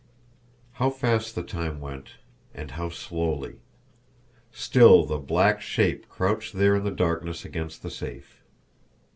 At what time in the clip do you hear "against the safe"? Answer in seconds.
7.45-8.41